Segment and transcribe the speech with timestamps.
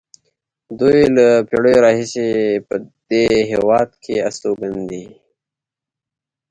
[0.79, 2.27] دوی له پېړیو پېړیو راهیسې
[2.67, 2.75] په
[3.09, 5.05] دې هېواد کې استوګن دي.